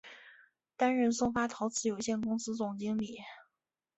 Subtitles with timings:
[0.77, 3.19] 担任松发陶瓷有限公司总经理。